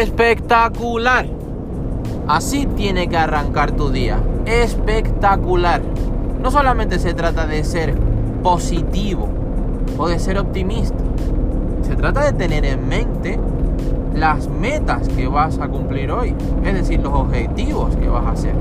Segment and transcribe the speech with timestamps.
[0.00, 1.26] espectacular.
[2.26, 4.18] Así tiene que arrancar tu día.
[4.46, 5.82] Espectacular.
[6.40, 7.94] No solamente se trata de ser
[8.42, 9.28] positivo
[9.98, 10.98] o de ser optimista.
[11.82, 13.38] Se trata de tener en mente
[14.14, 16.34] las metas que vas a cumplir hoy.
[16.64, 18.54] Es decir, los objetivos que vas a hacer.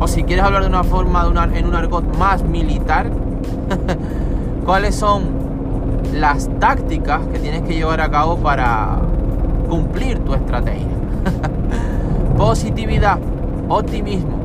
[0.00, 3.10] O si quieres hablar de una forma, de en un argot más militar,
[4.64, 5.44] cuáles son
[6.12, 8.98] las tácticas que tienes que llevar a cabo para
[9.74, 10.86] cumplir tu estrategia.
[12.36, 13.18] Positividad,
[13.68, 14.38] optimismo.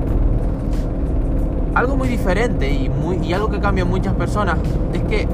[1.75, 4.57] Algo muy diferente y, muy, y algo que cambia en muchas personas
[4.91, 5.27] es que,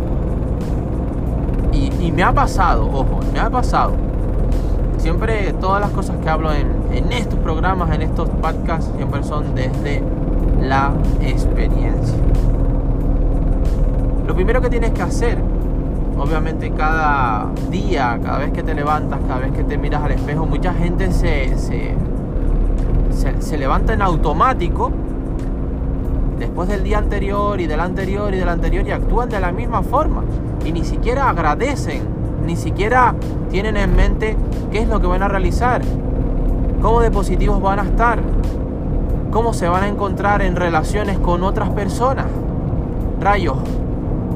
[1.72, 3.94] y, me ha pasado, ojo, me ha pasado,
[4.98, 9.56] siempre todas las cosas que hablo en, en estos programas, en estos podcasts, siempre son
[9.56, 10.02] desde
[10.62, 12.18] la experiencia.
[14.28, 15.38] Lo primero que tienes que hacer,
[16.18, 20.46] obviamente cada día, cada vez que te levantas, cada vez que te miras al espejo,
[20.46, 21.96] mucha gente se, se,
[23.40, 24.92] se, levanta en automático
[26.40, 29.84] después del día anterior y del anterior y del anterior y actúan de la misma
[29.84, 30.24] forma
[30.66, 32.04] y ni siquiera agradecen,
[32.46, 33.16] ni siquiera
[33.50, 34.36] tienen en mente
[34.72, 35.82] qué es lo que van a realizar,
[36.82, 38.20] cómo de positivos van a estar,
[39.32, 42.26] cómo se van a encontrar en relaciones con otras personas.
[43.20, 43.58] Rayos,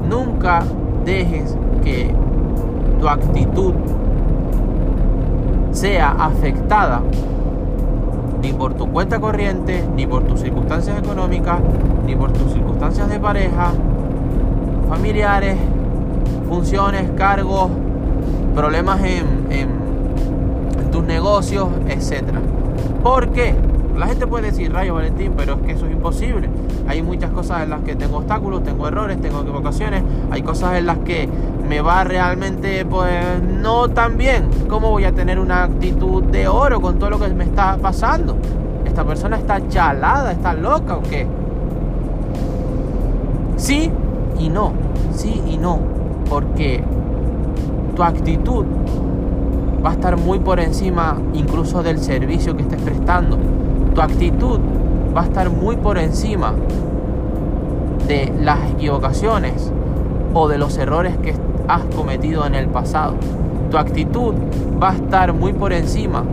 [0.08, 0.62] nunca
[1.04, 2.14] dejes que
[3.00, 3.74] tu actitud
[5.72, 7.00] sea afectada
[8.42, 11.58] ni por tu cuenta corriente, ni por tus circunstancias económicas,
[12.06, 13.72] ni por tus circunstancias de pareja,
[14.88, 15.56] familiares,
[16.48, 17.70] funciones, cargos,
[18.54, 19.80] problemas en,
[20.90, 22.24] tus negocios, etc.
[23.00, 23.54] ¿Por qué?
[23.96, 26.48] La gente puede decir, Rayo Valentín, pero es que eso es imposible.
[26.88, 30.86] Hay muchas cosas en las que tengo obstáculos, tengo errores, tengo equivocaciones, hay cosas en
[30.86, 31.28] las que
[31.70, 34.48] me va realmente pues no tan bien.
[34.68, 38.36] ¿Cómo voy a tener una actitud de oro con todo lo que me está pasando?
[38.84, 41.28] Esta persona está chalada, está loca o qué?
[43.56, 43.88] Sí
[44.36, 44.72] y no,
[45.14, 45.78] sí y no,
[46.28, 46.82] porque
[47.94, 48.64] tu actitud
[49.86, 53.38] va a estar muy por encima incluso del servicio que estés prestando
[53.94, 54.58] tu actitud
[55.16, 56.52] va a estar muy por encima
[58.08, 59.72] de las equivocaciones
[60.34, 61.34] o de los errores que
[61.70, 63.14] has cometido en el pasado.
[63.70, 64.34] Tu actitud
[64.82, 66.24] va a estar muy por encima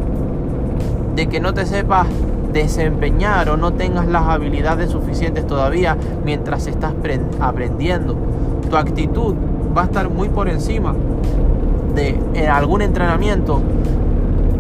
[1.16, 2.08] de que no te sepas
[2.52, 6.94] desempeñar o no tengas las habilidades suficientes todavía mientras estás
[7.40, 8.16] aprendiendo.
[8.70, 9.36] Tu actitud
[9.76, 10.94] va a estar muy por encima
[11.96, 13.62] de algún entrenamiento,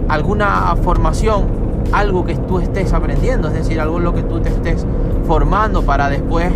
[0.10, 4.50] alguna formación algo que tú estés aprendiendo, es decir, algo en lo que tú te
[4.50, 4.86] estés
[5.26, 6.52] formando para después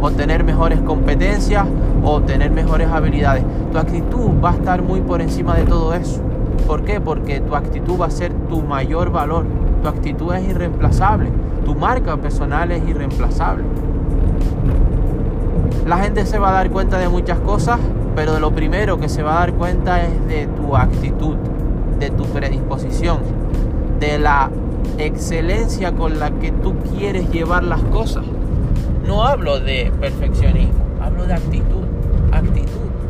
[0.00, 1.66] obtener mejores competencias
[2.04, 3.44] o tener mejores habilidades.
[3.72, 6.20] Tu actitud va a estar muy por encima de todo eso.
[6.66, 7.00] ¿Por qué?
[7.00, 9.44] Porque tu actitud va a ser tu mayor valor.
[9.82, 11.30] Tu actitud es irreemplazable.
[11.64, 13.64] Tu marca personal es irreemplazable.
[15.86, 17.78] La gente se va a dar cuenta de muchas cosas,
[18.16, 21.36] pero de lo primero que se va a dar cuenta es de tu actitud,
[22.00, 23.18] de tu predisposición,
[24.00, 24.50] de la
[24.98, 28.24] excelencia con la que tú quieres llevar las cosas.
[29.06, 31.84] No hablo de perfeccionismo, hablo de actitud,
[32.32, 33.05] actitud.